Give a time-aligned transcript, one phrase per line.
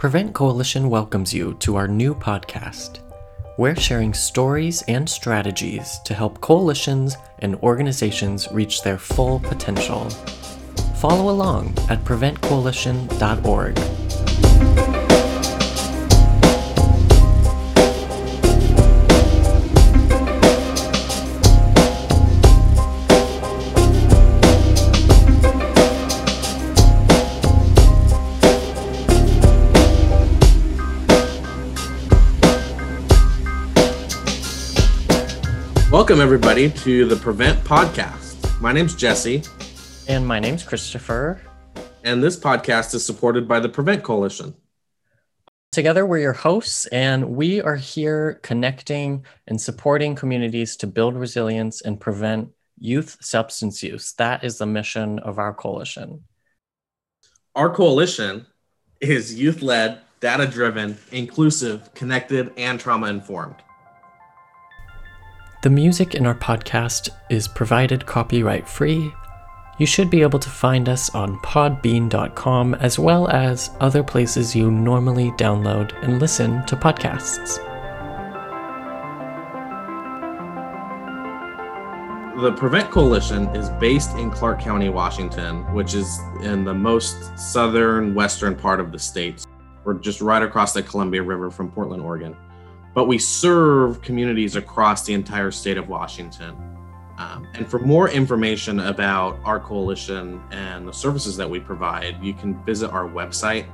[0.00, 3.00] Prevent Coalition welcomes you to our new podcast.
[3.58, 10.08] We're sharing stories and strategies to help coalitions and organizations reach their full potential.
[10.96, 14.09] Follow along at preventcoalition.org.
[36.10, 38.60] Welcome, everybody, to the Prevent Podcast.
[38.60, 39.44] My name's Jesse,
[40.08, 41.40] And my name's Christopher.
[42.02, 44.54] and this podcast is supported by the Prevent Coalition.
[45.70, 51.80] Together, we're your hosts, and we are here connecting and supporting communities to build resilience
[51.80, 54.12] and prevent youth substance use.
[54.14, 56.24] That is the mission of our coalition.
[57.54, 58.46] Our coalition
[59.00, 63.62] is youth led, data driven, inclusive, connected, and trauma informed.
[65.62, 69.12] The music in our podcast is provided copyright free.
[69.78, 74.70] You should be able to find us on podbean.com as well as other places you
[74.70, 77.58] normally download and listen to podcasts.
[82.40, 88.14] The Prevent Coalition is based in Clark County, Washington, which is in the most southern
[88.14, 89.44] western part of the state.
[89.84, 92.34] We're just right across the Columbia River from Portland, Oregon.
[92.94, 96.54] But we serve communities across the entire state of Washington.
[97.18, 102.32] Um, and for more information about our coalition and the services that we provide, you
[102.32, 103.66] can visit our website,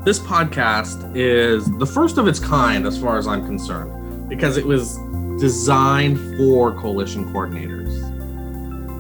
[0.05, 4.65] This podcast is the first of its kind, as far as I'm concerned, because it
[4.65, 4.97] was
[5.41, 7.91] designed for coalition coordinators.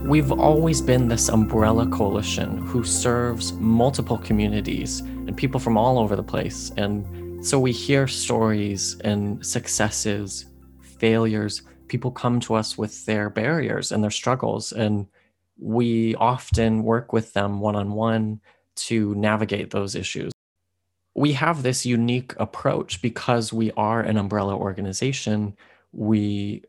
[0.04, 6.16] We've always been this umbrella coalition who serves multiple communities and people from all over
[6.16, 6.72] the place.
[6.76, 10.46] And so we hear stories and successes,
[10.80, 11.62] failures.
[11.86, 14.72] People come to us with their barriers and their struggles.
[14.72, 15.06] And
[15.58, 18.40] we often work with them one on one
[18.74, 20.32] to navigate those issues.
[21.14, 25.56] We have this unique approach because we are an umbrella organization.
[25.92, 26.64] We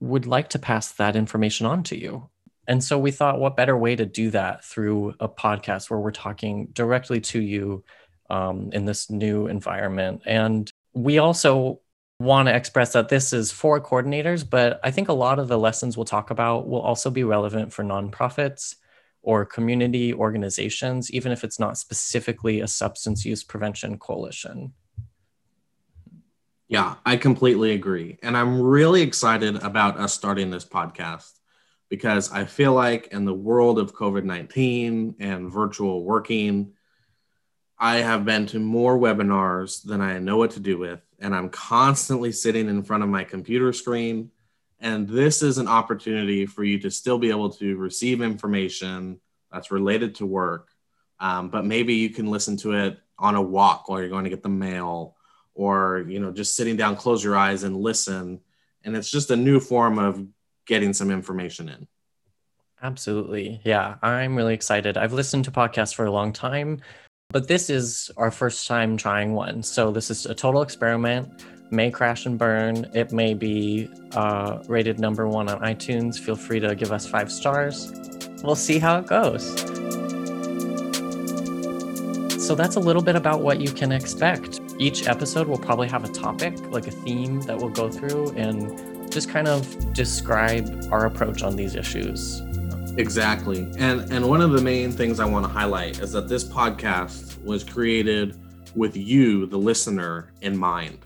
[0.00, 2.28] would like to pass that information on to you.
[2.66, 6.10] And so we thought, what better way to do that through a podcast where we're
[6.10, 7.84] talking directly to you
[8.30, 10.22] um, in this new environment?
[10.26, 11.80] And we also
[12.20, 15.58] want to express that this is for coordinators, but I think a lot of the
[15.58, 18.76] lessons we'll talk about will also be relevant for nonprofits
[19.22, 24.72] or community organizations, even if it's not specifically a substance use prevention coalition.
[26.68, 28.18] Yeah, I completely agree.
[28.22, 31.30] And I'm really excited about us starting this podcast
[31.90, 36.72] because I feel like in the world of COVID 19 and virtual working,
[37.78, 41.03] I have been to more webinars than I know what to do with.
[41.20, 44.30] And I'm constantly sitting in front of my computer screen.
[44.80, 49.20] And this is an opportunity for you to still be able to receive information
[49.52, 50.68] that's related to work.
[51.20, 54.30] Um, but maybe you can listen to it on a walk while you're going to
[54.30, 55.16] get the mail
[55.54, 58.40] or you know just sitting down close your eyes and listen
[58.82, 60.26] and it's just a new form of
[60.66, 61.86] getting some information in
[62.84, 63.62] Absolutely.
[63.64, 64.98] Yeah, I'm really excited.
[64.98, 66.82] I've listened to podcasts for a long time,
[67.34, 69.60] but this is our first time trying one.
[69.60, 71.44] So this is a total experiment.
[71.68, 72.88] May crash and burn.
[72.94, 76.16] It may be uh, rated number one on iTunes.
[76.16, 77.92] Feel free to give us five stars.
[78.44, 79.48] We'll see how it goes.
[82.40, 84.60] So that's a little bit about what you can expect.
[84.78, 89.10] Each episode will probably have a topic, like a theme that we'll go through and
[89.10, 92.42] just kind of describe our approach on these issues.
[92.98, 93.70] Exactly.
[93.78, 97.42] And and one of the main things i want to highlight is that this podcast
[97.42, 98.38] was created
[98.74, 100.98] with you the listener in mind.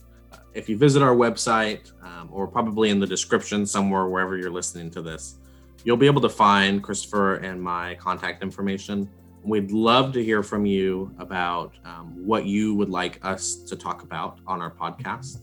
[0.55, 4.91] If you visit our website um, or probably in the description somewhere wherever you're listening
[4.93, 5.39] to this
[5.85, 9.09] you'll be able to find christopher and my contact information.
[9.43, 14.03] We'd love to hear from you about um, what you would like us to talk
[14.03, 15.41] about on our podcast.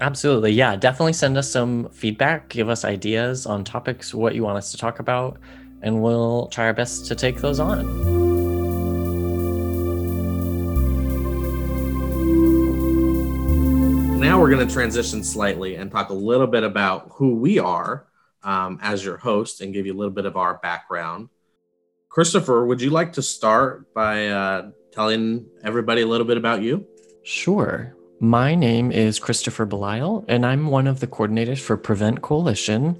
[0.00, 0.52] Absolutely.
[0.52, 4.72] Yeah, definitely send us some feedback, give us ideas on topics, what you want us
[4.72, 5.38] to talk about,
[5.82, 8.22] and we'll try our best to take those on.
[14.32, 18.06] now we're going to transition slightly and talk a little bit about who we are
[18.44, 21.28] um, as your host and give you a little bit of our background.
[22.08, 26.86] Christopher, would you like to start by uh, telling everybody a little bit about you?
[27.24, 27.96] Sure.
[28.20, 32.98] My name is Christopher Belisle, and I'm one of the coordinators for Prevent Coalition.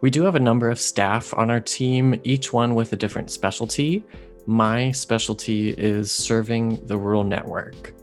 [0.00, 3.30] We do have a number of staff on our team, each one with a different
[3.30, 4.04] specialty.
[4.46, 7.94] My specialty is serving the rural network.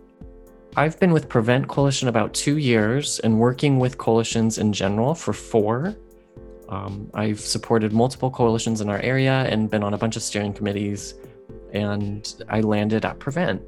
[0.76, 5.34] I've been with Prevent Coalition about two years and working with coalitions in general for
[5.34, 5.96] four.
[6.70, 10.54] Um, I've supported multiple coalitions in our area and been on a bunch of steering
[10.54, 11.16] committees,
[11.74, 13.62] and I landed at Prevent.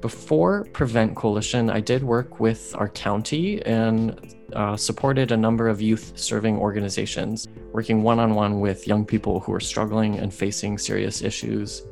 [0.00, 5.82] Before Prevent Coalition, I did work with our county and uh, supported a number of
[5.82, 10.78] youth serving organizations, working one on one with young people who are struggling and facing
[10.78, 11.82] serious issues.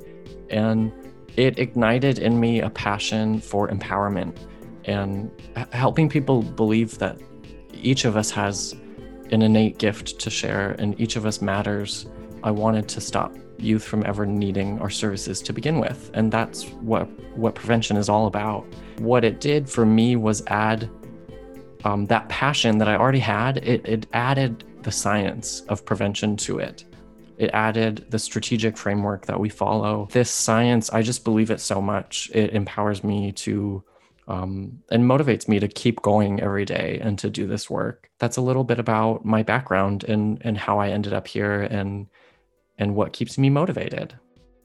[0.48, 0.90] And
[1.36, 4.38] it ignited in me a passion for empowerment
[4.86, 5.30] and
[5.72, 7.20] helping people believe that
[7.74, 8.74] each of us has
[9.30, 12.06] an innate gift to share and each of us matters.
[12.42, 16.10] I wanted to stop youth from ever needing our services to begin with.
[16.14, 18.66] And that's what what prevention is all about.
[18.98, 20.90] What it did for me was add
[21.84, 23.58] um, that passion that I already had.
[23.58, 26.84] It, it added the science of prevention to it.
[27.36, 30.08] It added the strategic framework that we follow.
[30.10, 32.30] This science, I just believe it so much.
[32.34, 33.82] It empowers me to
[34.26, 38.10] um, and motivates me to keep going every day and to do this work.
[38.18, 42.08] That's a little bit about my background and and how I ended up here and
[42.78, 44.14] and what keeps me motivated.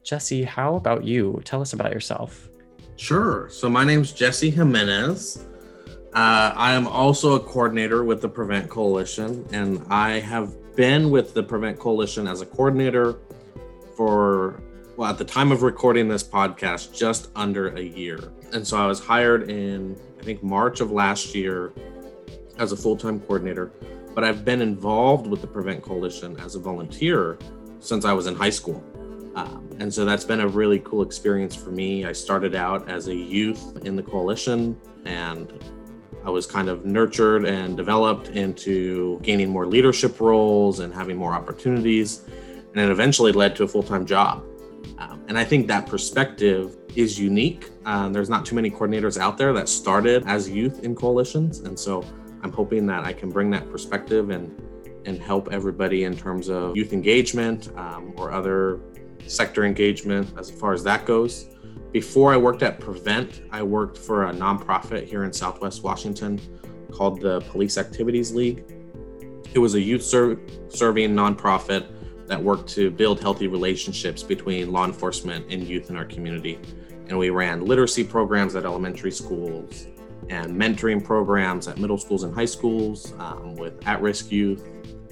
[0.04, 1.42] Jesse, how about you?
[1.46, 2.50] Tell us about yourself.
[2.96, 3.48] Sure.
[3.50, 5.46] So my name's Jesse Jimenez.
[6.14, 11.34] Uh, I am also a coordinator with the Prevent Coalition, and I have been with
[11.34, 13.18] the Prevent Coalition as a coordinator
[13.98, 14.62] for,
[14.96, 18.32] well, at the time of recording this podcast, just under a year.
[18.52, 21.74] And so I was hired in, I think, March of last year
[22.60, 23.72] as a full time coordinator,
[24.14, 27.40] but I've been involved with the Prevent Coalition as a volunteer
[27.84, 28.84] since I was in high school.
[29.36, 32.06] Um, and so that's been a really cool experience for me.
[32.06, 35.52] I started out as a youth in the coalition and
[36.24, 41.34] I was kind of nurtured and developed into gaining more leadership roles and having more
[41.34, 42.22] opportunities.
[42.74, 44.44] And it eventually led to a full time job.
[45.00, 47.72] Um, and I think that perspective is unique.
[47.86, 51.60] Um, there's not too many coordinators out there that started as youth in coalitions.
[51.60, 52.06] And so
[52.44, 54.56] I'm hoping that I can bring that perspective and
[55.06, 58.80] and help everybody in terms of youth engagement um, or other
[59.28, 61.50] sector engagement as far as that goes.
[61.92, 66.42] Before I worked at Prevent, I worked for a nonprofit here in Southwest Washington
[66.92, 68.66] called the Police Activities League.
[69.54, 70.40] It was a youth ser-
[70.70, 71.88] serving nonprofit
[72.28, 76.60] that worked to build healthy relationships between law enforcement and youth in our community.
[77.08, 79.88] And we ran literacy programs at elementary schools
[80.30, 84.64] and mentoring programs at middle schools and high schools um, with at risk youth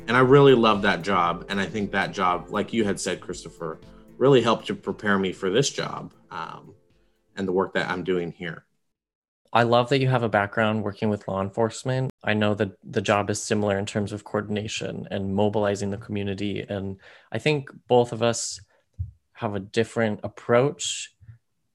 [0.07, 1.45] and I really love that job.
[1.47, 3.79] And I think that job, like you had said, Christopher,
[4.17, 6.73] really helped to prepare me for this job um,
[7.35, 8.65] and the work that I'm doing here.
[9.53, 12.11] I love that you have a background working with law enforcement.
[12.23, 16.65] I know that the job is similar in terms of coordination and mobilizing the community.
[16.67, 16.97] And
[17.31, 18.59] I think both of us
[19.33, 21.13] have a different approach,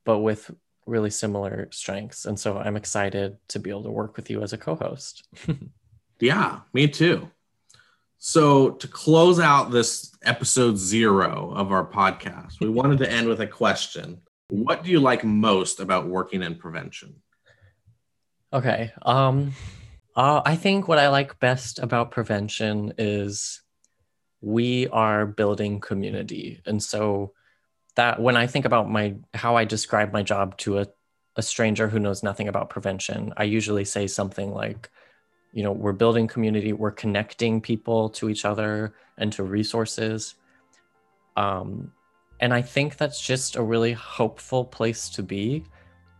[0.05, 0.51] but with
[0.87, 2.25] really similar strengths.
[2.25, 5.29] And so I'm excited to be able to work with you as a co host.
[6.21, 7.31] yeah, me too.
[8.19, 13.41] So, to close out this episode zero of our podcast, we wanted to end with
[13.41, 14.23] a question.
[14.49, 17.17] What do you like most about working in prevention?
[18.53, 18.91] Okay.
[19.03, 19.53] Um,
[20.17, 23.63] uh, I think what I like best about prevention is
[24.41, 26.63] we are building community.
[26.65, 27.33] And so,
[27.97, 30.87] that when I think about my how I describe my job to a,
[31.37, 34.91] a stranger who knows nothing about prevention, I usually say something like,
[35.57, 40.35] you know we're building community we're connecting people to each other and to resources.
[41.37, 41.93] Um,
[42.41, 45.65] and i think that's just a really hopeful place to be.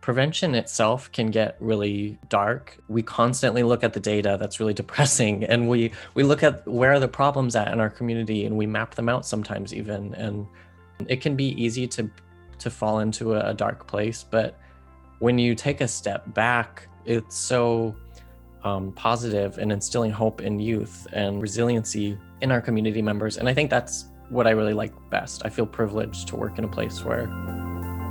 [0.01, 2.77] Prevention itself can get really dark.
[2.87, 6.93] We constantly look at the data that's really depressing and we we look at where
[6.93, 10.47] are the problems at in our community and we map them out sometimes even and
[11.07, 12.09] it can be easy to
[12.59, 14.59] to fall into a, a dark place but
[15.19, 17.95] when you take a step back it's so
[18.63, 23.37] um, positive and instilling hope in youth and resiliency in our community members.
[23.37, 25.41] And I think that's what I really like best.
[25.45, 27.29] I feel privileged to work in a place where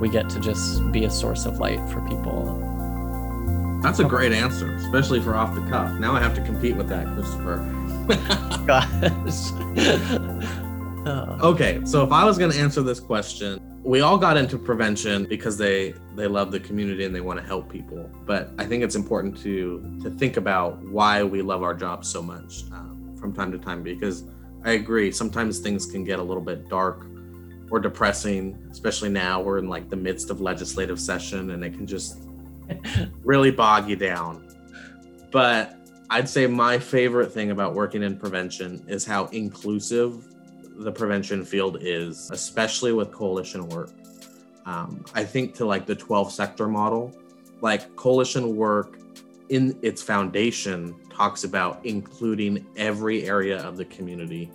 [0.01, 2.63] we get to just be a source of light for people.
[3.83, 5.91] That's a great answer, especially for off the cuff.
[5.99, 7.57] Now I have to compete with that, Christopher.
[8.65, 10.63] Gosh.
[11.41, 15.25] Okay, so if I was going to answer this question, we all got into prevention
[15.25, 18.83] because they they love the community and they want to help people but i think
[18.83, 23.31] it's important to to think about why we love our job so much um, from
[23.31, 24.25] time to time because
[24.65, 27.05] i agree sometimes things can get a little bit dark
[27.69, 31.85] or depressing, especially now we're in like the midst of legislative session and it can
[31.85, 32.19] just
[33.23, 34.47] really bog you down.
[35.31, 35.77] But
[36.09, 40.23] I'd say my favorite thing about working in prevention is how inclusive
[40.77, 43.91] the prevention field is, especially with coalition work.
[44.65, 47.15] Um, I think to like the 12 sector model,
[47.61, 48.99] like coalition work
[49.49, 54.51] in its foundation talks about including every area of the community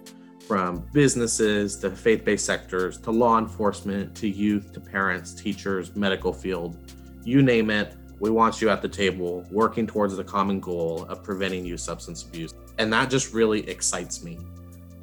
[0.46, 6.32] from businesses to faith based sectors to law enforcement to youth to parents, teachers, medical
[6.32, 6.76] field,
[7.24, 7.94] you name it.
[8.20, 12.22] We want you at the table working towards the common goal of preventing youth substance
[12.22, 12.54] abuse.
[12.78, 14.38] And that just really excites me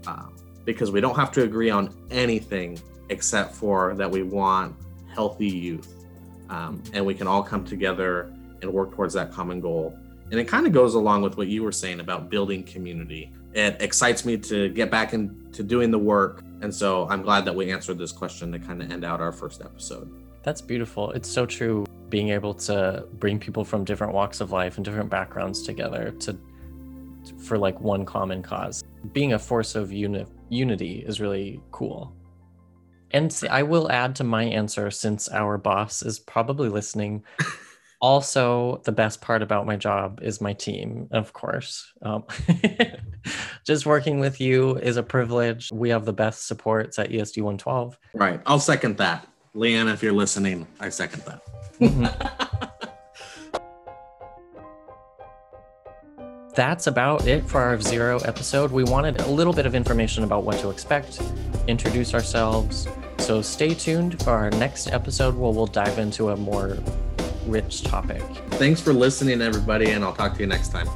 [0.07, 0.27] uh,
[0.65, 4.75] because we don't have to agree on anything except for that we want
[5.13, 6.05] healthy youth.
[6.49, 9.97] Um, and we can all come together and work towards that common goal.
[10.31, 13.31] And it kind of goes along with what you were saying about building community.
[13.53, 16.43] It excites me to get back into doing the work.
[16.61, 19.31] And so I'm glad that we answered this question to kind of end out our
[19.31, 20.11] first episode.
[20.43, 21.11] That's beautiful.
[21.11, 25.09] It's so true being able to bring people from different walks of life and different
[25.09, 26.37] backgrounds together to
[27.37, 28.83] for like one common cause.
[29.13, 32.15] Being a force of uni- unity is really cool.
[33.11, 37.23] And I will add to my answer since our boss is probably listening.
[38.01, 41.91] also, the best part about my job is my team, of course.
[42.01, 42.23] Um,
[43.65, 45.71] just working with you is a privilege.
[45.71, 47.97] We have the best supports at ESD 112.
[48.13, 48.41] Right.
[48.45, 49.27] I'll second that.
[49.55, 51.41] Leanne, if you're listening, I second that.
[56.59, 58.69] that's about it for our zero episode.
[58.69, 61.21] We wanted a little bit of information about what to expect,
[61.69, 62.85] introduce ourselves.
[63.19, 66.77] So stay tuned for our next episode where we'll dive into a more
[67.45, 68.21] rich topic.
[68.55, 70.89] Thanks for listening, everybody, and I'll talk to you next time.